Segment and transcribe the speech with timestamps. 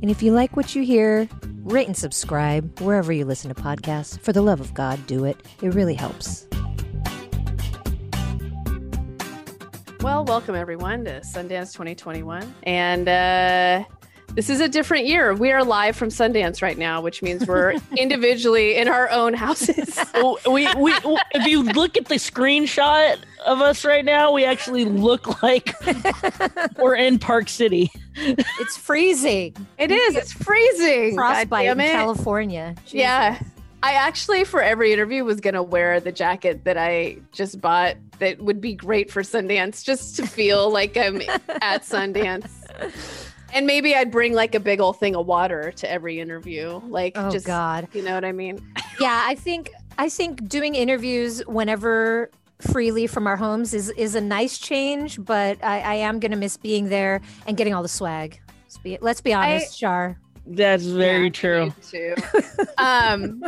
[0.00, 1.28] And if you like what you hear,
[1.64, 4.20] rate and subscribe wherever you listen to podcasts.
[4.20, 5.36] For the love of God, do it.
[5.60, 6.46] It really helps.
[10.00, 12.54] Well, welcome everyone to Sundance 2021.
[12.62, 13.84] And uh,
[14.34, 15.34] this is a different year.
[15.34, 19.98] We are live from Sundance right now, which means we're individually in our own houses.
[20.14, 20.92] Oh, we, we,
[21.32, 25.74] if you look at the screenshot of us right now, we actually look like
[26.78, 27.90] we're in Park City.
[28.16, 29.56] It's freezing.
[29.78, 30.16] It is.
[30.16, 31.14] It's freezing.
[31.14, 31.92] Frostbite in damn it.
[31.92, 32.74] California.
[32.88, 33.40] Yeah.
[33.82, 37.96] I actually, for every interview, was going to wear the jacket that I just bought
[38.18, 41.22] that would be great for Sundance just to feel like I'm
[41.62, 42.50] at Sundance.
[43.50, 46.82] And maybe I'd bring like a big old thing of water to every interview.
[46.86, 47.88] Like, Oh just, God.
[47.94, 48.60] you know what I mean?
[49.00, 52.30] Yeah, I think I think doing interviews whenever
[52.60, 56.56] freely from our homes is is a nice change, but I, I am gonna miss
[56.56, 58.40] being there and getting all the swag.
[58.64, 60.18] Let's be, let's be honest, Char.
[60.50, 61.74] That's very Yeah, true.
[61.90, 62.14] Too.
[62.78, 63.42] um,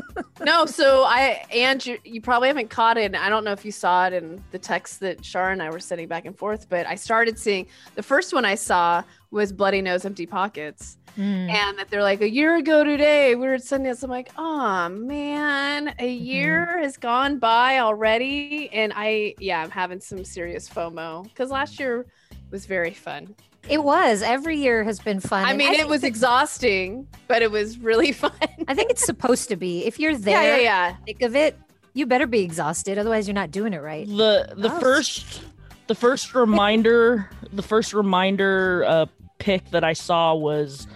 [0.45, 3.05] no, so I and you, you probably haven't caught it.
[3.07, 5.71] and I don't know if you saw it in the text that Shar and I
[5.71, 9.53] were sending back and forth, but I started seeing the first one I saw was
[9.53, 10.99] Bloody Nose Empty Pockets.
[11.19, 11.51] Mm.
[11.51, 14.05] And that they're like a year ago today, we were at Sundance.
[14.05, 18.71] I'm like, oh man, a year has gone by already.
[18.73, 22.07] And I, yeah, I'm having some serious FOMO because last year
[22.53, 23.35] was very fun.
[23.69, 24.23] It was.
[24.23, 25.45] Every year has been fun.
[25.45, 28.33] I and mean, it was exhausting, but it was really fun.
[28.69, 29.85] I think it's supposed to be.
[29.87, 30.97] If you're there, yeah, yeah.
[31.07, 31.59] thick of it,
[31.93, 32.99] you better be exhausted.
[32.99, 34.07] Otherwise, you're not doing it right.
[34.07, 34.81] The the Oh.
[34.81, 35.43] first
[35.87, 39.07] the first reminder the first reminder uh,
[39.39, 40.87] pic that I saw was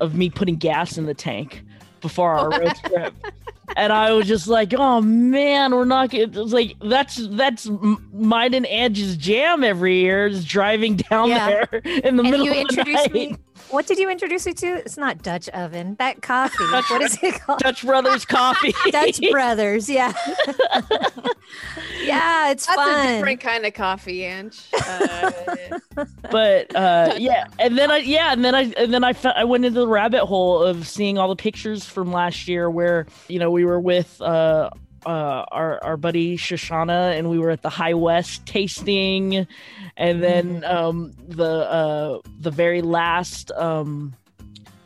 [0.00, 1.62] of me putting gas in the tank
[2.00, 3.14] before our road trip.
[3.76, 7.68] And I was just like, "Oh man, we're not." It was like that's that's
[8.12, 11.64] mine and Ange's jam every year is driving down Yeah.
[11.70, 13.12] there in the And middle you of the introduced night.
[13.12, 13.36] me.
[13.70, 14.66] What did you introduce me to?
[14.66, 15.94] It's not Dutch oven.
[15.98, 16.64] That coffee.
[16.64, 17.60] what is it called?
[17.60, 18.74] Dutch Brothers Coffee.
[18.90, 19.88] Dutch Brothers.
[19.88, 20.12] Yeah.
[22.02, 23.06] yeah, it's That's fun.
[23.06, 24.60] a different kind of coffee, Ange.
[24.72, 25.30] Uh,
[26.30, 29.44] but uh yeah and then i yeah and then i and then i fe- i
[29.44, 33.38] went into the rabbit hole of seeing all the pictures from last year where you
[33.38, 34.70] know we were with uh
[35.06, 39.46] uh, our our buddy Shoshana, and we were at the High West tasting,
[39.96, 44.14] and then um, the uh, the very last um,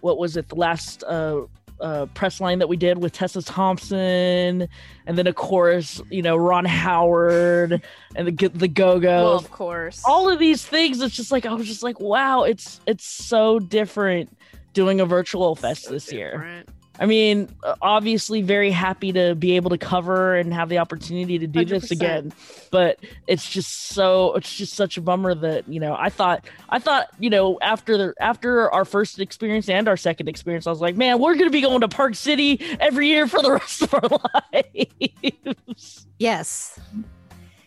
[0.00, 0.48] what was it?
[0.48, 1.42] The last uh,
[1.80, 4.68] uh, press line that we did with Tessa Thompson,
[5.06, 7.82] and then of course you know Ron Howard
[8.14, 10.02] and the the Go Go's well, of course.
[10.06, 13.58] all of these things it's just like i was just like wow it's it's so
[13.58, 14.36] different
[14.72, 16.68] doing a virtual fest So this year different.
[16.98, 17.48] I mean
[17.82, 21.86] obviously very happy to be able to cover and have the opportunity to do this
[21.86, 21.90] 100%.
[21.92, 22.32] again
[22.70, 26.78] but it's just so it's just such a bummer that you know i thought i
[26.78, 30.80] thought you know after the after our first experience and our second experience i was
[30.80, 33.94] like man we're gonna be going to park city every year for the rest of
[33.94, 34.08] our
[34.54, 36.78] lives yes.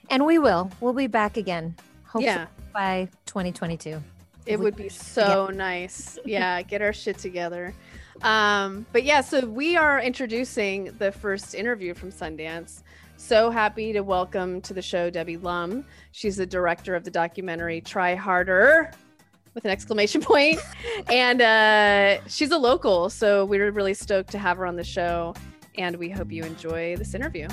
[0.10, 0.72] And we will.
[0.80, 1.76] We'll be back again.
[2.06, 4.02] Hopefully Yeah, by 2022.
[4.46, 6.18] it we would be so nice.
[6.26, 7.74] Yeah, get our shit together.
[8.22, 12.84] Um, but yeah, so we are introducing the first interview from Sundance.
[13.18, 15.86] So happy to welcome to the show Debbie Lum.
[16.12, 18.92] She's the director of the documentary Try Harder
[19.54, 20.60] with an exclamation point.
[21.12, 25.34] and uh, she's a local, so we're really stoked to have her on the show.
[25.78, 27.48] And we hope you enjoy this interview.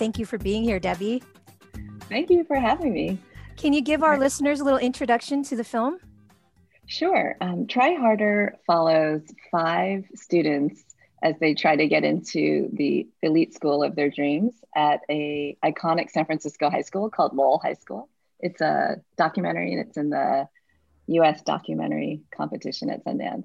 [0.00, 1.22] Thank you for being here, Debbie.
[2.08, 3.18] Thank you for having me.
[3.58, 5.98] Can you give our listeners a little introduction to the film?
[6.86, 7.36] Sure.
[7.42, 9.20] Um, Try Harder follows
[9.52, 10.82] five students
[11.22, 16.10] as they try to get into the elite school of their dreams at a iconic
[16.10, 18.08] San Francisco high school called Lowell High School.
[18.38, 20.48] It's a documentary and it's in the
[21.08, 21.42] U.S.
[21.42, 23.44] documentary competition at Sundance.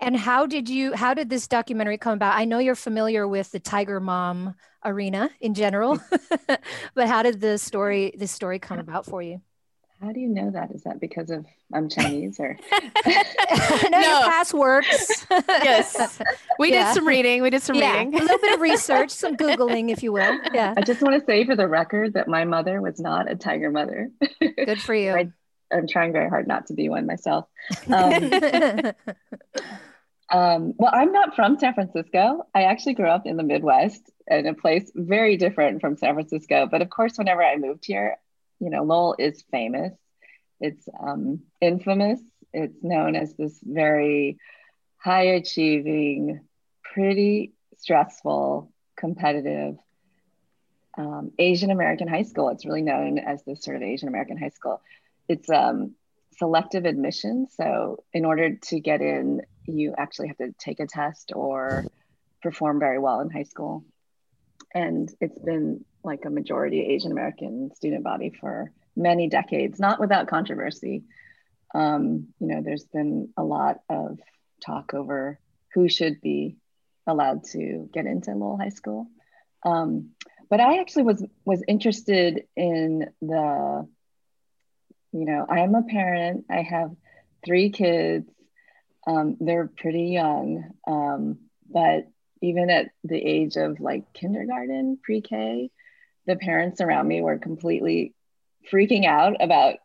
[0.00, 2.36] And how did you how did this documentary come about?
[2.36, 4.54] I know you're familiar with the Tiger Mom
[4.84, 5.98] arena in general,
[6.94, 9.40] but how did the story this story come about for you?
[10.02, 10.70] How do you know that?
[10.72, 12.58] Is that because of I'm Chinese or?
[12.70, 14.00] I know No.
[14.00, 15.26] your past works.
[15.48, 16.20] Yes.
[16.58, 16.88] We Yeah.
[16.88, 17.40] did some reading.
[17.40, 18.14] We did some yeah, reading.
[18.14, 20.38] a little bit of research, some googling, if you will.
[20.52, 23.36] Yeah, I just want to say for the record that my mother was not a
[23.36, 24.10] tiger mother.
[24.40, 25.12] good for you.
[25.12, 25.32] I-
[25.72, 27.46] I'm trying very hard not to be one myself.
[27.88, 28.30] Um,
[30.30, 32.46] um, well, I'm not from San Francisco.
[32.54, 36.66] I actually grew up in the Midwest in a place very different from San Francisco.
[36.70, 38.16] But of course, whenever I moved here,
[38.58, 39.92] you know, Lowell is famous.
[40.60, 42.20] It's um, infamous.
[42.52, 44.38] It's known as this very
[44.96, 46.40] high achieving,
[46.82, 49.76] pretty stressful, competitive
[50.98, 52.48] um, Asian American high school.
[52.48, 54.80] It's really known as this sort of Asian American high school.
[55.28, 55.94] It's um,
[56.38, 57.46] selective admission.
[57.50, 61.84] So, in order to get in, you actually have to take a test or
[62.42, 63.84] perform very well in high school.
[64.74, 70.28] And it's been like a majority Asian American student body for many decades, not without
[70.28, 71.04] controversy.
[71.74, 74.18] Um, you know, there's been a lot of
[74.64, 75.38] talk over
[75.74, 76.56] who should be
[77.06, 79.08] allowed to get into Lowell High School.
[79.64, 80.10] Um,
[80.48, 83.88] but I actually was was interested in the,
[85.16, 86.44] you know, I'm a parent.
[86.50, 86.90] I have
[87.42, 88.30] three kids.
[89.06, 91.38] Um, they're pretty young, um,
[91.70, 92.08] but
[92.42, 95.70] even at the age of like kindergarten, pre-K,
[96.26, 98.14] the parents around me were completely
[98.70, 99.76] freaking out about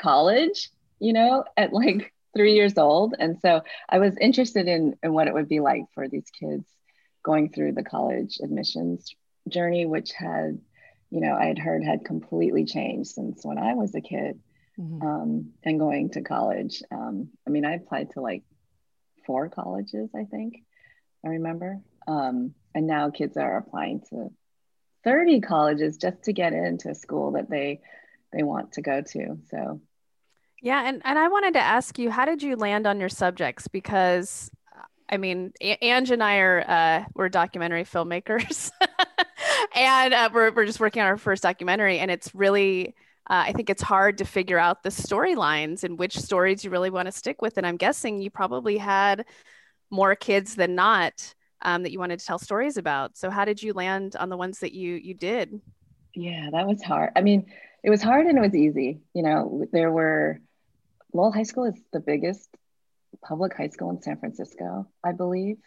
[0.00, 0.70] college.
[1.00, 5.28] You know, at like three years old, and so I was interested in in what
[5.28, 6.64] it would be like for these kids
[7.22, 9.14] going through the college admissions
[9.48, 10.58] journey, which had,
[11.10, 14.40] you know, I had heard had completely changed since when I was a kid
[14.78, 15.02] mm-hmm.
[15.02, 16.82] um, and going to college.
[16.90, 18.42] Um, I mean, I applied to like
[19.26, 20.62] four colleges, I think,
[21.24, 21.80] I remember.
[22.06, 24.30] Um, and now kids are applying to
[25.04, 27.80] 30 colleges just to get into a school that they
[28.32, 29.38] they want to go to.
[29.50, 29.80] So
[30.60, 33.68] yeah, and, and I wanted to ask you, how did you land on your subjects?
[33.68, 34.50] Because
[35.08, 38.70] I mean, Ange and I are uh, we're documentary filmmakers,
[39.74, 42.94] and uh, we're we're just working on our first documentary, and it's really.
[43.30, 46.90] Uh, I think it's hard to figure out the storylines and which stories you really
[46.90, 47.58] want to stick with.
[47.58, 49.26] And I'm guessing you probably had
[49.90, 53.16] more kids than not um, that you wanted to tell stories about.
[53.16, 55.60] So how did you land on the ones that you you did?
[56.14, 57.12] Yeah, that was hard.
[57.16, 57.46] I mean,
[57.82, 59.00] it was hard and it was easy.
[59.14, 60.40] You know, there were
[61.12, 62.48] Lowell High School is the biggest
[63.22, 65.58] public high school in San Francisco, I believe.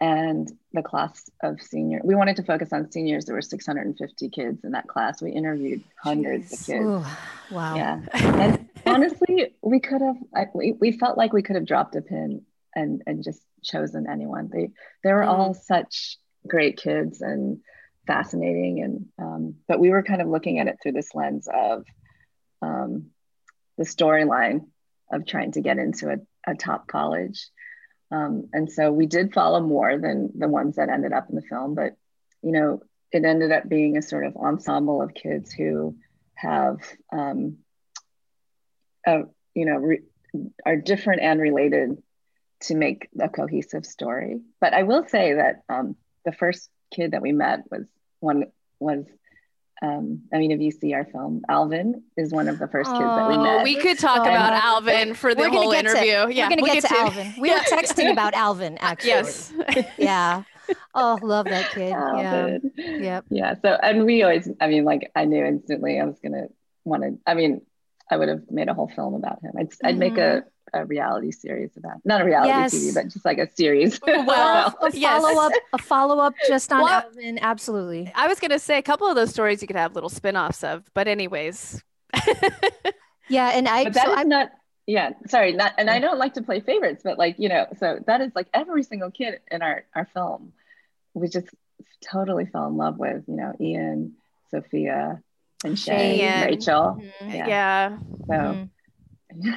[0.00, 3.26] And the class of senior, we wanted to focus on seniors.
[3.26, 5.20] There were 650 kids in that class.
[5.20, 6.60] We interviewed hundreds Jeez.
[6.60, 6.84] of kids.
[6.86, 7.74] Ooh, wow.
[7.74, 8.00] Yeah.
[8.14, 10.16] And honestly, we could have,
[10.54, 12.42] we, we felt like we could have dropped a pin
[12.74, 14.48] and, and just chosen anyone.
[14.50, 14.70] They,
[15.04, 15.28] they were mm.
[15.28, 16.16] all such
[16.46, 17.60] great kids and
[18.06, 18.82] fascinating.
[18.82, 21.84] And, um, but we were kind of looking at it through this lens of
[22.62, 23.10] um,
[23.76, 24.66] the storyline
[25.12, 26.16] of trying to get into a
[26.46, 27.48] a top college.
[28.10, 31.42] Um, and so we did follow more than the ones that ended up in the
[31.42, 31.96] film, but
[32.42, 35.96] you know, it ended up being a sort of ensemble of kids who
[36.34, 36.78] have,
[37.12, 37.58] um,
[39.06, 39.22] a,
[39.54, 40.02] you know, re-
[40.64, 42.02] are different and related
[42.60, 44.40] to make a cohesive story.
[44.60, 47.86] But I will say that um, the first kid that we met was
[48.20, 48.44] one
[48.78, 49.04] was
[49.82, 53.00] um, I mean, if you see our film, Alvin is one of the first kids
[53.00, 53.64] that we met.
[53.64, 56.26] We could talk so, about Alvin for the whole interview.
[56.26, 57.34] To, yeah, we're gonna we'll get, get, to, Alvin.
[57.38, 59.10] We were texting about Alvin actually.
[59.10, 59.52] Yes.
[59.96, 60.42] yeah.
[60.94, 61.92] Oh, love that kid.
[61.92, 62.72] Alvin.
[62.76, 62.96] Yeah.
[62.96, 63.24] Yep.
[63.30, 63.54] Yeah.
[63.62, 66.48] So, and we always, I mean, like I knew instantly I was gonna
[66.84, 67.18] want to.
[67.26, 67.62] I mean,
[68.10, 69.52] I would have made a whole film about him.
[69.58, 69.86] I'd, mm-hmm.
[69.86, 72.74] I'd make a mm-hmm a reality series about not a reality yes.
[72.74, 74.00] TV, but just like a series.
[74.10, 75.22] Well, a yes.
[75.22, 77.38] follow up, a follow up just on well, Alvin.
[77.40, 78.12] Absolutely.
[78.14, 80.62] I was gonna say a couple of those stories you could have little spin offs
[80.62, 81.82] of, but anyways.
[83.28, 83.84] yeah, and I.
[83.84, 84.50] But that so is I'm not.
[84.86, 88.00] Yeah, sorry, not, and I don't like to play favorites, but like you know, so
[88.06, 90.52] that is like every single kid in our our film,
[91.14, 91.48] we just
[92.10, 93.24] totally fell in love with.
[93.26, 94.14] You know, Ian,
[94.50, 95.22] Sophia,
[95.64, 97.00] and Shay, and Rachel.
[97.00, 97.30] Mm-hmm.
[97.30, 97.48] Yeah.
[97.48, 97.98] yeah.
[98.26, 98.32] So.
[98.32, 98.64] Mm-hmm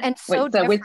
[0.02, 0.80] and so, Wait, so with,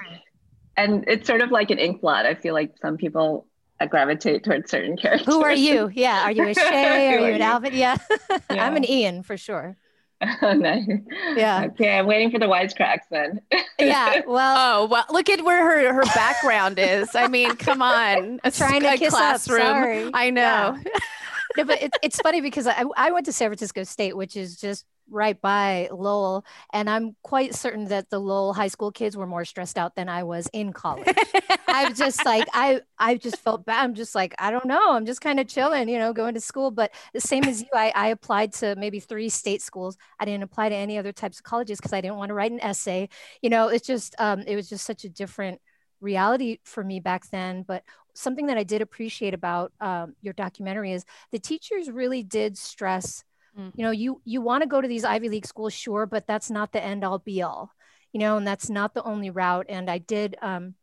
[0.77, 2.25] and it's sort of like an ink blot.
[2.25, 3.47] I feel like some people
[3.89, 5.25] gravitate towards certain characters.
[5.33, 5.89] Who are you?
[5.93, 7.15] Yeah, are you a Shay?
[7.15, 7.73] are you an Alvin?
[7.73, 7.97] Yeah,
[8.29, 8.37] yeah.
[8.49, 9.77] I'm an Ian for sure.
[10.21, 10.85] nice.
[11.37, 11.67] Yeah.
[11.67, 13.39] Okay, I'm waiting for the wisecracks then.
[13.79, 14.21] yeah.
[14.27, 14.83] Well.
[14.83, 17.15] Oh well, look at where her her background is.
[17.15, 19.61] I mean, come on, a, trying to kiss classroom.
[19.61, 20.11] Up, sorry.
[20.13, 20.41] I know.
[20.41, 20.99] Yeah.
[21.57, 24.57] no, but it's it's funny because I I went to San Francisco State, which is
[24.57, 26.45] just right by Lowell.
[26.73, 30.09] And I'm quite certain that the Lowell high school kids were more stressed out than
[30.09, 31.07] I was in college.
[31.67, 33.83] I'm just like, I, I just felt bad.
[33.83, 34.93] I'm just like, I don't know.
[34.93, 36.71] I'm just kind of chilling, you know, going to school.
[36.71, 39.97] But the same as you, I, I applied to maybe three state schools.
[40.19, 42.51] I didn't apply to any other types of colleges because I didn't want to write
[42.51, 43.09] an essay.
[43.41, 45.61] You know, it's just, um, it was just such a different
[46.01, 47.63] reality for me back then.
[47.63, 52.57] But something that I did appreciate about um, your documentary is the teachers really did
[52.57, 53.23] stress
[53.57, 53.69] Mm-hmm.
[53.79, 56.49] You know, you you want to go to these Ivy League schools, sure, but that's
[56.49, 57.71] not the end all be all.
[58.11, 59.67] you know, and that's not the only route.
[59.69, 60.75] And I did, um,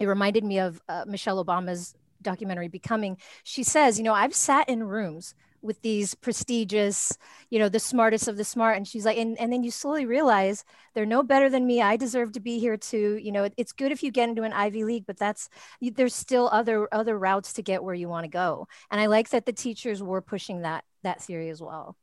[0.00, 3.18] it reminded me of uh, Michelle Obama's documentary Becoming.
[3.42, 7.18] She says, you know, I've sat in rooms with these prestigious,
[7.50, 8.76] you know, the smartest of the smart.
[8.76, 11.82] And she's like, and, and then you slowly realize they're no better than me.
[11.82, 13.18] I deserve to be here too.
[13.20, 15.48] You know, it, it's good if you get into an Ivy League, but that's
[15.82, 18.68] there's still other other routes to get where you want to go.
[18.88, 21.96] And I like that the teachers were pushing that that theory as well.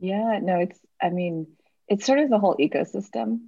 [0.00, 1.46] Yeah, no, it's I mean,
[1.88, 3.40] it's sort of the whole ecosystem.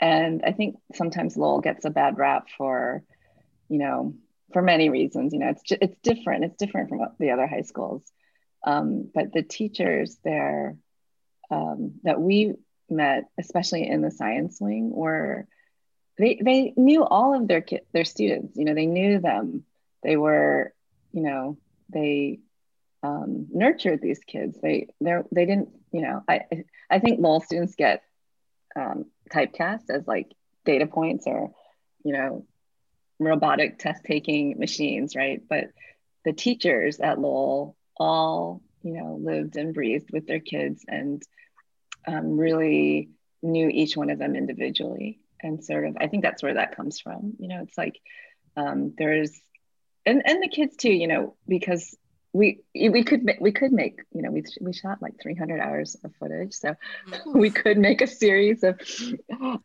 [0.00, 3.04] And I think sometimes Lowell gets a bad rap for,
[3.68, 4.14] you know,
[4.52, 5.32] for many reasons.
[5.32, 6.44] You know, it's it's different.
[6.44, 8.02] It's different from the other high schools.
[8.66, 10.76] Um, but the teachers there
[11.50, 12.54] um, that we
[12.90, 15.46] met, especially in the science wing, were
[16.18, 18.56] they they knew all of their ki- their students.
[18.56, 19.64] You know, they knew them.
[20.02, 20.74] They were,
[21.12, 21.58] you know,
[21.90, 22.40] they
[23.02, 24.58] um, nurtured these kids.
[24.62, 25.70] They they they didn't.
[25.92, 26.42] You know, I
[26.90, 28.02] I think Lowell students get
[28.76, 30.32] um, typecast as like
[30.64, 31.52] data points or,
[32.04, 32.46] you know,
[33.18, 35.42] robotic test taking machines, right?
[35.48, 35.70] But
[36.24, 41.22] the teachers at Lowell all, you know, lived and breathed with their kids and
[42.06, 43.10] um, really
[43.42, 45.20] knew each one of them individually.
[45.40, 47.34] And sort of, I think that's where that comes from.
[47.38, 48.00] You know, it's like
[48.56, 49.32] um, there's,
[50.06, 51.96] and, and the kids too, you know, because
[52.32, 56.12] we we could we could make you know we we shot like 300 hours of
[56.18, 56.74] footage so
[57.26, 58.80] we could make a series of,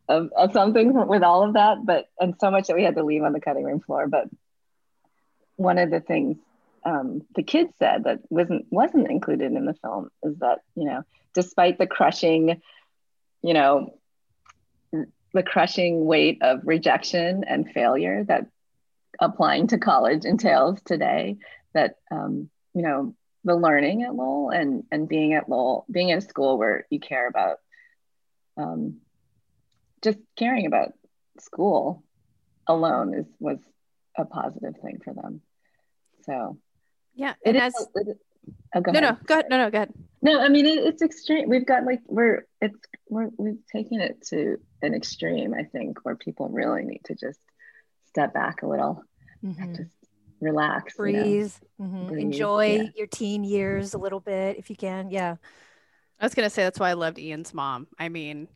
[0.08, 3.04] of of something with all of that but and so much that we had to
[3.04, 4.28] leave on the cutting room floor but
[5.56, 6.36] one of the things
[6.84, 11.02] um, the kids said that wasn't wasn't included in the film is that you know
[11.34, 12.60] despite the crushing
[13.42, 13.94] you know
[15.32, 18.46] the crushing weight of rejection and failure that
[19.20, 21.36] applying to college entails today
[21.74, 26.18] that um, you know the learning at Lowell and and being at Lowell, being in
[26.18, 27.56] a school where you care about
[28.56, 28.98] um,
[30.00, 30.92] just caring about
[31.40, 32.04] school
[32.68, 33.58] alone is was
[34.16, 35.40] a positive thing for them.
[36.24, 36.58] So
[37.16, 38.16] yeah, and as it,
[38.76, 39.46] oh, no, no, go ahead.
[39.50, 39.94] No, no, go ahead.
[40.22, 41.48] No, I mean it, it's extreme.
[41.48, 45.52] We've got like we're it's we're we've taken it to an extreme.
[45.52, 47.40] I think where people really need to just
[48.06, 49.02] step back a little,
[49.44, 49.74] mm-hmm.
[49.74, 49.90] just
[50.40, 51.90] relax, breathe, you know?
[51.90, 52.06] mm-hmm.
[52.08, 52.88] breathe enjoy yeah.
[52.96, 55.10] your teen years a little bit if you can.
[55.10, 55.36] Yeah.
[56.20, 57.86] I was gonna say that's why I loved Ian's mom.
[57.98, 58.48] I mean,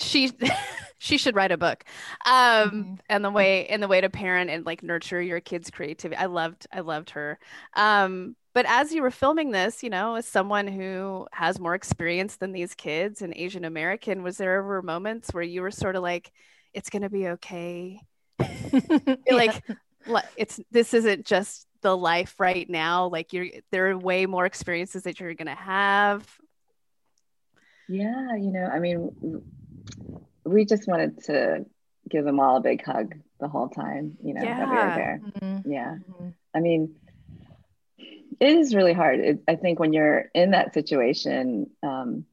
[0.00, 0.32] she
[0.98, 1.84] she should write a book
[2.26, 2.94] um mm-hmm.
[3.08, 6.26] and the way and the way to parent and like nurture your kids creativity i
[6.26, 7.38] loved i loved her
[7.74, 12.36] um but as you were filming this you know as someone who has more experience
[12.36, 16.02] than these kids and asian american was there ever moments where you were sort of
[16.02, 16.32] like
[16.72, 18.00] it's going to be okay
[19.30, 19.62] like
[20.36, 25.02] it's this isn't just the life right now like you're there are way more experiences
[25.04, 26.26] that you're gonna have
[27.88, 29.42] yeah you know i mean
[30.44, 31.64] we just wanted to
[32.08, 34.58] give them all a big hug the whole time you know yeah.
[34.58, 35.70] that we were there mm-hmm.
[35.70, 36.28] yeah mm-hmm.
[36.54, 36.94] i mean
[37.98, 42.24] it is really hard it, i think when you're in that situation um,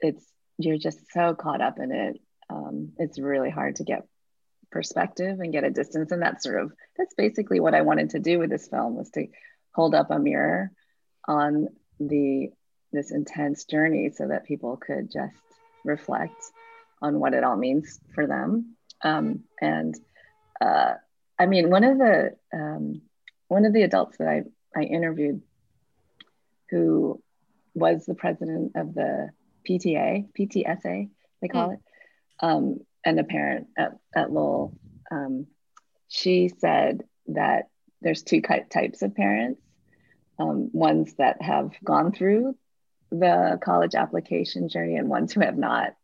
[0.00, 0.24] it's
[0.58, 4.06] you're just so caught up in it um, it's really hard to get
[4.72, 8.18] perspective and get a distance and that's sort of that's basically what i wanted to
[8.18, 9.26] do with this film was to
[9.74, 10.72] hold up a mirror
[11.28, 11.68] on
[12.00, 12.48] the
[12.92, 15.36] this intense journey so that people could just
[15.84, 16.42] reflect
[17.00, 19.94] on what it all means for them um, and
[20.60, 20.94] uh,
[21.38, 23.02] i mean one of the um,
[23.48, 24.42] one of the adults that i
[24.74, 25.42] i interviewed
[26.70, 27.22] who
[27.74, 29.28] was the president of the
[29.68, 31.10] pta ptsa
[31.40, 31.74] they call mm.
[31.74, 31.80] it
[32.40, 34.76] um, and a parent at, at Lowell,
[35.10, 35.46] um,
[36.08, 37.68] she said that
[38.00, 39.60] there's two types of parents
[40.38, 42.56] um, ones that have gone through
[43.10, 45.94] the college application journey and ones who have not.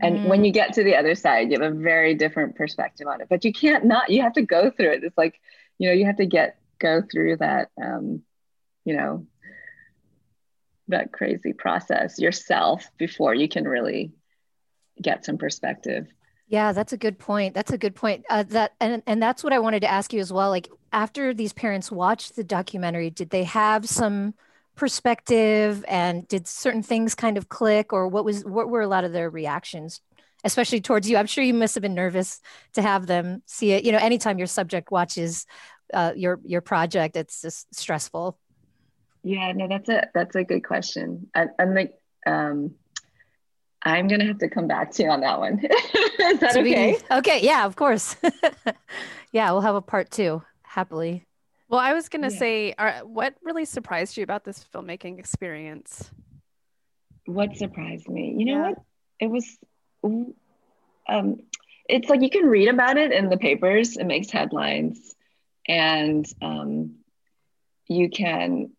[0.00, 0.28] And mm.
[0.28, 3.28] when you get to the other side, you have a very different perspective on it.
[3.28, 5.04] But you can't not, you have to go through it.
[5.04, 5.40] It's like,
[5.78, 8.22] you know, you have to get, go through that, um,
[8.84, 9.26] you know,
[10.88, 14.12] that crazy process yourself before you can really
[15.00, 16.06] get some perspective.
[16.48, 17.54] Yeah, that's a good point.
[17.54, 18.24] That's a good point.
[18.30, 20.50] Uh, that and and that's what I wanted to ask you as well.
[20.50, 24.34] Like after these parents watched the documentary, did they have some
[24.76, 29.04] perspective and did certain things kind of click or what was what were a lot
[29.04, 30.02] of their reactions
[30.44, 32.40] especially towards you i'm sure you must have been nervous
[32.74, 35.46] to have them see it you know anytime your subject watches
[35.94, 38.38] uh, your your project it's just stressful
[39.24, 41.94] yeah no that's a that's a good question I, i'm like
[42.26, 42.74] um
[43.86, 45.60] I'm gonna have to come back to you on that one.
[45.64, 46.98] Is that okay?
[47.10, 48.16] okay, yeah, of course.
[49.32, 51.24] yeah, we'll have a part two happily.
[51.68, 52.38] Well, I was gonna yeah.
[52.38, 56.10] say, are, what really surprised you about this filmmaking experience?
[57.26, 58.34] What surprised me?
[58.36, 58.68] You know yeah.
[58.70, 58.78] what?
[59.20, 59.56] It was
[61.08, 61.36] um,
[61.88, 65.14] it's like you can read about it in the papers, it makes headlines,
[65.68, 66.96] and um,
[67.86, 68.72] you can,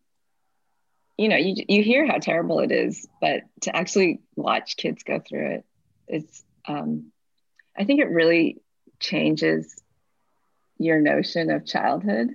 [1.18, 5.20] you know, you, you hear how terrible it is, but to actually watch kids go
[5.20, 5.64] through it,
[6.06, 7.10] it's, um,
[7.76, 8.62] I think it really
[9.00, 9.74] changes
[10.78, 12.30] your notion of childhood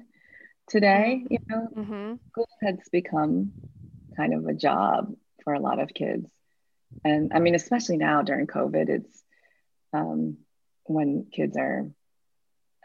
[0.68, 1.24] today.
[1.30, 2.16] You know, mm-hmm.
[2.30, 3.54] school has become
[4.18, 6.30] kind of a job for a lot of kids.
[7.06, 9.24] And I mean, especially now during COVID, it's
[9.94, 10.38] um,
[10.84, 11.90] when kids are,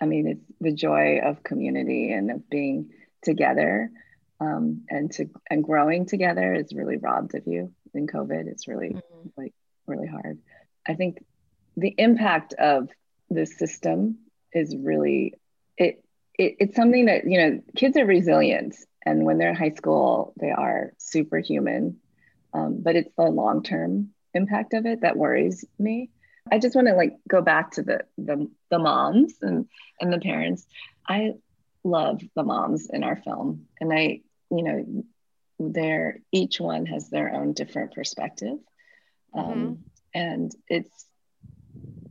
[0.00, 2.90] I mean, it's the joy of community and of being
[3.22, 3.90] together
[4.40, 8.46] um, and to and growing together is really robbed of you in COVID.
[8.46, 9.28] It's really mm-hmm.
[9.36, 9.54] like
[9.86, 10.38] really hard.
[10.86, 11.24] I think
[11.76, 12.88] the impact of
[13.30, 14.18] the system
[14.52, 15.34] is really
[15.76, 16.04] it,
[16.38, 20.32] it it's something that you know kids are resilient and when they're in high school
[20.40, 21.98] they are superhuman
[22.54, 26.10] um, but it's the long term impact of it that worries me
[26.50, 29.66] i just want to like go back to the, the the moms and
[30.00, 30.66] and the parents
[31.06, 31.32] i
[31.84, 35.04] love the moms in our film and i you know
[35.58, 38.58] they're each one has their own different perspective
[39.34, 39.72] um, mm-hmm.
[40.14, 41.06] and it's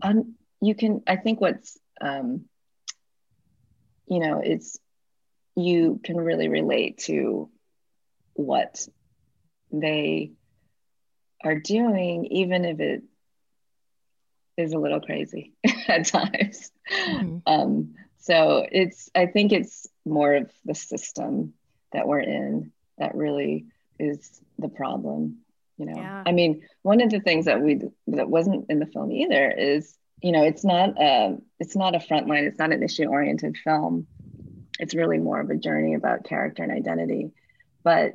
[0.01, 2.45] un, you can i think what's um,
[4.07, 4.77] you know it's
[5.55, 7.49] you can really relate to
[8.33, 8.87] what
[9.71, 10.31] they
[11.43, 13.03] are doing, even if it
[14.55, 15.53] is a little crazy
[15.87, 16.71] at times.
[16.91, 17.37] Mm-hmm.
[17.45, 21.53] Um, so it's, I think it's more of the system
[21.93, 23.65] that we're in that really
[23.99, 25.39] is the problem.
[25.77, 26.23] You know, yeah.
[26.25, 29.95] I mean, one of the things that we that wasn't in the film either is,
[30.21, 34.07] you know, it's not a it's not a frontline, it's not an issue oriented film.
[34.79, 37.31] It's really more of a journey about character and identity.
[37.83, 38.13] But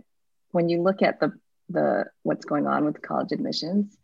[0.50, 1.32] when you look at the
[1.68, 3.96] the what's going on with college admissions,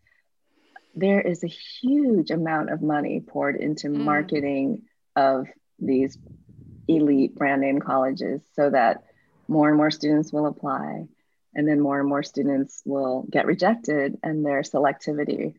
[0.95, 3.97] there is a huge amount of money poured into mm.
[3.97, 4.83] marketing
[5.17, 5.47] of
[5.81, 6.17] these
[6.87, 9.03] elite brand name colleges so that
[9.49, 11.07] more and more students will apply
[11.55, 15.55] and then more and more students will get rejected and their selectivity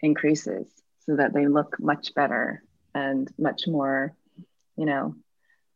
[0.00, 0.66] increases
[1.00, 2.62] so that they look much better
[2.94, 4.14] and much more
[4.76, 5.14] you know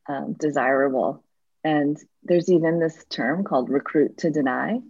[0.08, 1.22] um, desirable.
[1.62, 4.80] And there's even this term called recruit to deny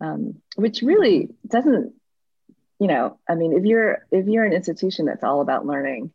[0.00, 1.94] um, which really doesn't
[2.78, 6.12] you know i mean if you're if you're an institution that's all about learning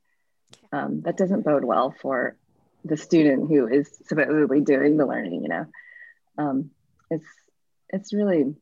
[0.72, 2.36] um, that doesn't bode well for
[2.86, 5.66] the student who is supposedly doing the learning you know.
[6.38, 6.72] Um,
[7.10, 7.28] it's
[7.90, 8.56] it's really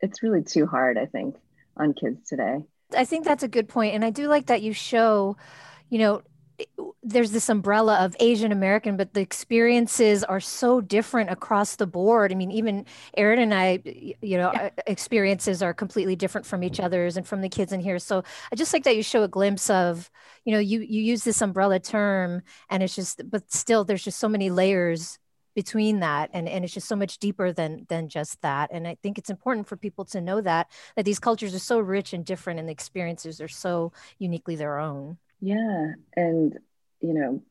[0.00, 1.36] it's really too hard i think
[1.76, 2.62] on kids today.
[2.96, 5.36] I think that's a good point and i do like that you show
[5.88, 6.22] you know
[7.02, 12.32] there's this umbrella of Asian American, but the experiences are so different across the board.
[12.32, 12.86] I mean, even
[13.16, 14.70] Erin and I, you know, yeah.
[14.86, 16.84] experiences are completely different from each mm-hmm.
[16.84, 17.98] other's and from the kids in here.
[17.98, 20.10] So I just like that you show a glimpse of,
[20.44, 24.18] you know, you you use this umbrella term, and it's just, but still, there's just
[24.18, 25.18] so many layers
[25.54, 28.96] between that and, and it's just so much deeper than than just that and i
[29.02, 32.24] think it's important for people to know that that these cultures are so rich and
[32.24, 35.92] different and the experiences are so uniquely their own yeah.
[36.16, 36.58] And,
[37.00, 37.42] you know,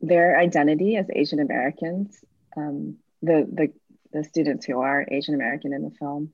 [0.00, 2.22] their identity as Asian Americans,
[2.56, 3.72] um, the, the,
[4.12, 6.32] the students who are Asian American in the film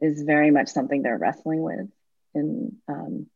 [0.00, 1.88] is very much something they're wrestling with
[2.34, 3.26] in, um,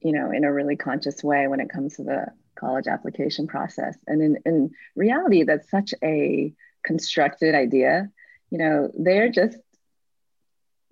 [0.00, 2.26] you know, in a really conscious way when it comes to the
[2.58, 3.96] college application process.
[4.06, 8.10] And in, in reality, that's such a constructed idea.
[8.50, 9.58] You know, they're just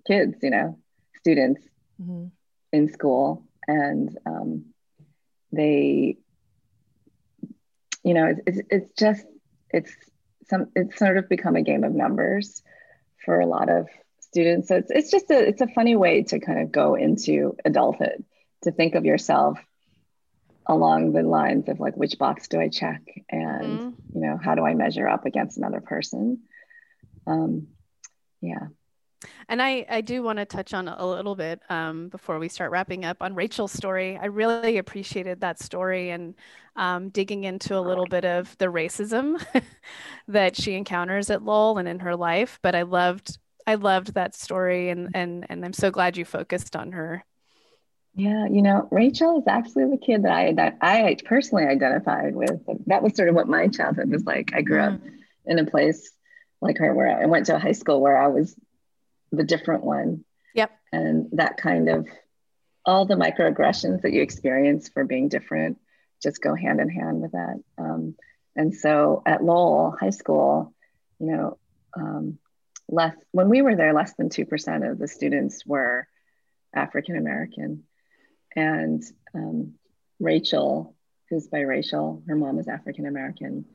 [0.05, 0.77] kids, you know,
[1.17, 1.61] students
[2.01, 2.27] mm-hmm.
[2.71, 3.43] in school.
[3.67, 4.65] And um,
[5.51, 6.17] they
[8.03, 9.25] you know it's, it's, it's just
[9.69, 9.95] it's
[10.49, 12.61] some it's sort of become a game of numbers
[13.23, 13.87] for a lot of
[14.21, 14.67] students.
[14.67, 18.23] So it's, it's just a it's a funny way to kind of go into adulthood
[18.63, 19.59] to think of yourself
[20.65, 23.89] along the lines of like which box do i check and mm-hmm.
[24.13, 26.39] you know how do i measure up against another person?
[27.25, 27.67] Um
[28.41, 28.67] yeah
[29.49, 32.71] and I, I do want to touch on a little bit um, before we start
[32.71, 34.17] wrapping up on Rachel's story.
[34.21, 36.35] I really appreciated that story and
[36.75, 39.43] um, digging into a little bit of the racism
[40.27, 42.59] that she encounters at Lowell and in her life.
[42.61, 46.75] But I loved I loved that story and and and I'm so glad you focused
[46.75, 47.25] on her.
[48.13, 52.61] Yeah, you know, Rachel is actually the kid that I that I personally identified with.
[52.85, 54.51] That was sort of what my childhood was like.
[54.53, 54.95] I grew mm.
[54.95, 55.01] up
[55.45, 56.11] in a place
[56.61, 58.55] like her where I went to a high school where I was
[59.31, 60.23] the different one.
[60.55, 60.71] Yep.
[60.91, 62.07] And that kind of
[62.85, 65.77] all the microaggressions that you experience for being different
[66.23, 67.61] just go hand in hand with that.
[67.77, 68.15] Um,
[68.55, 70.73] and so at Lowell High School,
[71.19, 71.57] you know,
[71.95, 72.39] um,
[72.89, 76.07] less when we were there, less than two percent of the students were
[76.73, 77.83] African American,
[78.55, 79.73] and um,
[80.19, 80.95] Rachel,
[81.29, 82.23] who's biracial.
[82.27, 83.65] Her mom is African American,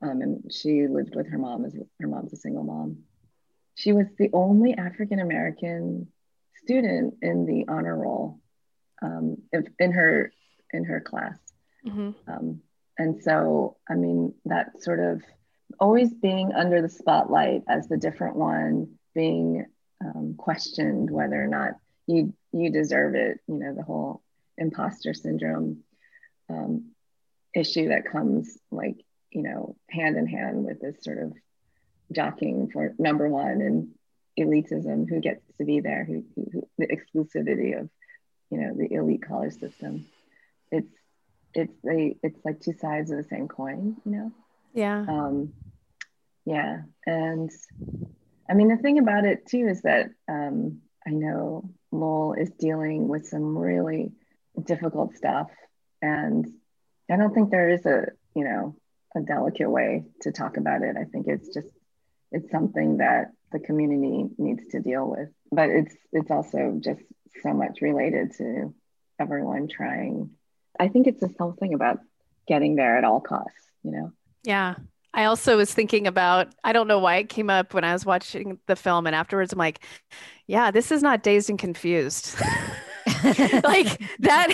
[0.00, 2.98] um, and she lived with her mom as her mom's a single mom.
[3.74, 6.08] She was the only African American
[6.62, 8.40] student in the honor roll
[9.02, 9.38] um,
[9.78, 10.32] in her
[10.72, 11.38] in her class.
[11.86, 12.10] Mm-hmm.
[12.30, 12.60] Um,
[12.98, 15.22] and so, I mean, that sort of
[15.80, 19.66] always being under the spotlight as the different one, being
[20.04, 21.72] um, questioned whether or not
[22.06, 23.40] you you deserve it.
[23.46, 24.22] You know, the whole
[24.58, 25.82] imposter syndrome
[26.48, 26.92] um,
[27.54, 28.96] issue that comes like
[29.30, 31.32] you know hand in hand with this sort of
[32.12, 33.88] jockeying for number one and
[34.38, 37.88] elitism who gets to be there who, who, the exclusivity of
[38.50, 40.06] you know the elite college system.
[40.70, 40.92] It's
[41.54, 44.32] it's they it's like two sides of the same coin you know?
[44.74, 45.04] Yeah.
[45.08, 45.52] Um
[46.44, 46.82] yeah.
[47.06, 47.50] And
[48.48, 53.08] i mean the thing about it too is that um i know lowell is dealing
[53.08, 54.12] with some really
[54.62, 55.50] difficult stuff.
[56.00, 56.46] And
[57.10, 58.76] i don't think there is a you know
[59.14, 60.96] a delicate way to talk about it.
[60.96, 61.68] I think it's just
[62.32, 67.02] it's something that the community needs to deal with but it's it's also just
[67.42, 68.74] so much related to
[69.20, 70.30] everyone trying.
[70.78, 72.00] I think it's this whole thing about
[72.48, 74.12] getting there at all costs you know?
[74.44, 74.76] Yeah.
[75.14, 78.06] I also was thinking about i don't know why it came up when i was
[78.06, 79.84] watching the film and afterwards i'm like
[80.46, 82.36] yeah this is not dazed and confused.
[83.64, 84.52] Like that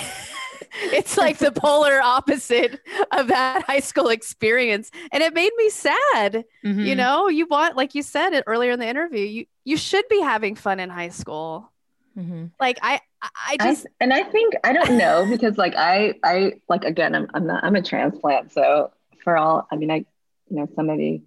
[0.92, 2.81] it's like the polar opposite
[3.12, 6.81] of that high school experience and it made me sad mm-hmm.
[6.81, 10.07] you know you want like you said it earlier in the interview you you should
[10.09, 11.70] be having fun in high school
[12.16, 12.46] mm-hmm.
[12.61, 13.00] like i
[13.46, 17.14] i just I, and i think i don't know because like i i like again
[17.14, 20.04] i'm, I'm not i'm a transplant so for all i mean i
[20.48, 21.22] you know somebody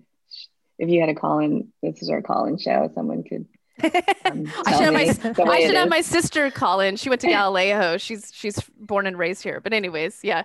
[0.80, 3.46] if you had a call in this is our call in show someone could
[4.66, 6.96] I should, have my, I should have my sister call in.
[6.96, 7.98] She went to Galileo.
[7.98, 9.60] She's she's born and raised here.
[9.60, 10.44] But anyways, yeah.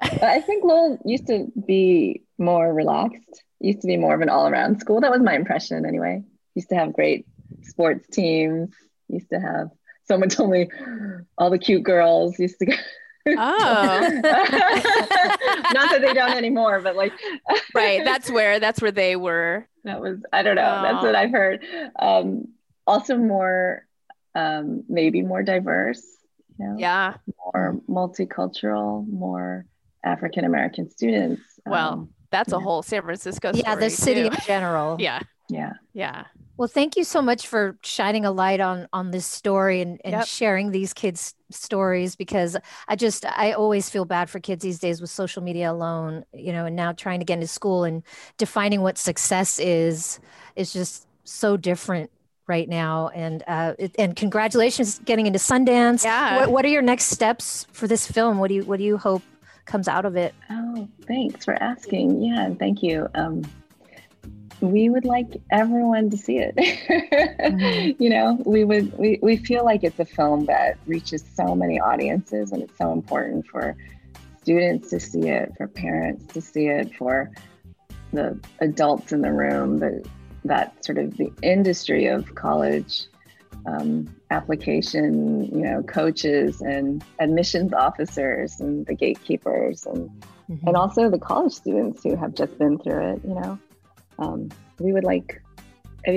[0.00, 3.42] I think Lowell used to be more relaxed.
[3.60, 5.00] Used to be more of an all-around school.
[5.00, 6.22] That was my impression, anyway.
[6.54, 7.26] Used to have great
[7.62, 8.74] sports teams.
[9.08, 9.70] Used to have.
[10.06, 10.68] Someone told me
[11.38, 12.74] all the cute girls used to go.
[13.28, 17.12] Oh, not that they don't anymore, but like,
[17.74, 18.04] right.
[18.04, 19.66] That's where that's where they were.
[19.82, 20.76] That was I don't know.
[20.78, 20.82] Oh.
[20.82, 21.64] That's what I've heard.
[21.98, 22.46] Um,
[22.86, 23.86] also more
[24.34, 26.04] um, maybe more diverse
[26.58, 26.76] you know?
[26.78, 29.66] yeah more multicultural more
[30.04, 34.34] african american students well um, that's a whole san francisco yeah the city too.
[34.34, 36.24] in general yeah yeah yeah
[36.56, 40.12] well thank you so much for shining a light on on this story and, and
[40.12, 40.26] yep.
[40.26, 42.56] sharing these kids stories because
[42.88, 46.52] i just i always feel bad for kids these days with social media alone you
[46.52, 48.02] know and now trying to get into school and
[48.38, 50.18] defining what success is
[50.56, 52.10] is just so different
[52.46, 53.08] right now.
[53.08, 56.04] And uh, and congratulations getting into Sundance.
[56.04, 56.38] Yeah.
[56.38, 58.38] What, what are your next steps for this film?
[58.38, 59.22] What do you what do you hope
[59.64, 60.34] comes out of it?
[60.50, 62.22] Oh, thanks for asking.
[62.22, 63.08] Yeah, thank you.
[63.14, 63.42] Um,
[64.60, 66.56] we would like everyone to see it.
[66.56, 68.02] mm-hmm.
[68.02, 71.78] You know, we would we, we feel like it's a film that reaches so many
[71.78, 73.76] audiences and it's so important for
[74.40, 77.30] students to see it, for parents to see it, for
[78.12, 80.08] the adults in the room, the
[80.46, 83.06] that sort of the industry of college
[83.66, 90.08] um, application, you know, coaches and admissions officers and the gatekeepers and
[90.48, 90.66] mm-hmm.
[90.66, 93.20] and also the college students who have just been through it.
[93.24, 93.58] You know,
[94.18, 95.42] um, we would like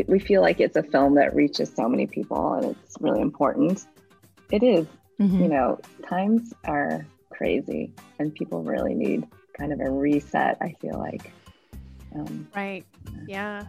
[0.08, 3.86] we feel like it's a film that reaches so many people and it's really important.
[4.52, 4.86] It is.
[5.20, 5.42] Mm-hmm.
[5.42, 10.58] You know, times are crazy and people really need kind of a reset.
[10.62, 11.32] I feel like.
[12.16, 12.86] Um, right.
[13.28, 13.64] Yeah.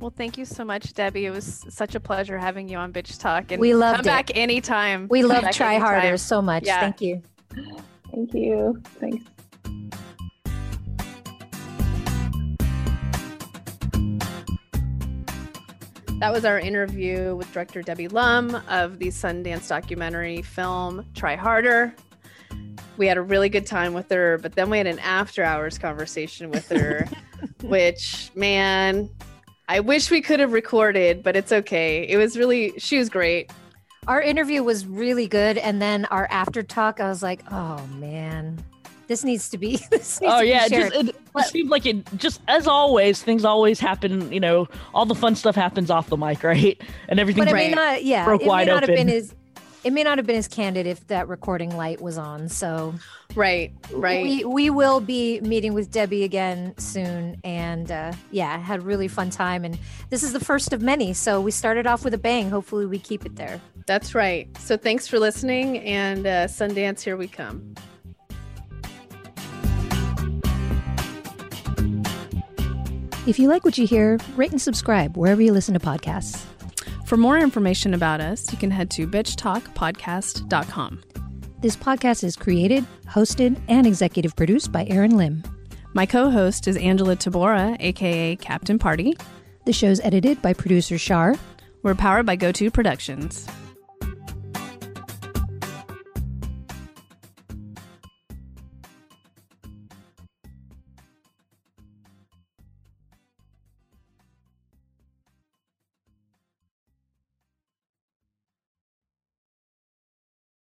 [0.00, 1.24] Well, thank you so much, Debbie.
[1.24, 3.50] It was such a pleasure having you on Bitch Talk.
[3.50, 5.08] And we love come back anytime.
[5.08, 5.80] We love Try anytime.
[5.80, 6.66] Harder so much.
[6.66, 6.80] Yeah.
[6.80, 7.22] Thank you.
[8.12, 8.82] Thank you.
[9.00, 9.24] Thanks.
[16.18, 21.94] That was our interview with director Debbie Lum of the Sundance documentary film Try Harder.
[22.96, 25.78] We had a really good time with her, but then we had an after hours
[25.78, 27.06] conversation with her,
[27.62, 29.10] which, man,
[29.68, 32.06] I wish we could have recorded, but it's okay.
[32.06, 33.50] It was really, she was great.
[34.06, 35.58] Our interview was really good.
[35.58, 38.62] And then our after talk, I was like, oh man,
[39.08, 39.70] this needs to be.
[39.90, 40.66] Needs oh, yeah.
[40.66, 44.68] It, just, it, it seemed like it just, as always, things always happen, you know,
[44.94, 46.80] all the fun stuff happens off the mic, right?
[47.08, 48.96] And everything but it may not, yeah, broke it wide may not open.
[48.96, 49.34] Have been as,
[49.86, 52.48] it may not have been as candid if that recording light was on.
[52.48, 52.92] So
[53.36, 54.20] right, right.
[54.24, 59.06] We we will be meeting with Debbie again soon, and uh, yeah, had a really
[59.06, 59.64] fun time.
[59.64, 59.78] And
[60.10, 62.50] this is the first of many, so we started off with a bang.
[62.50, 63.60] Hopefully, we keep it there.
[63.86, 64.48] That's right.
[64.58, 67.76] So thanks for listening, and uh, Sundance, here we come.
[73.28, 76.44] If you like what you hear, rate and subscribe wherever you listen to podcasts.
[77.06, 81.02] For more information about us, you can head to bitchtalkpodcast.com.
[81.60, 85.44] This podcast is created, hosted, and executive produced by Erin Lim.
[85.94, 89.16] My co host is Angela Tabora, aka Captain Party.
[89.66, 91.36] The show's edited by producer Shar.
[91.84, 93.46] We're powered by GoTo Productions.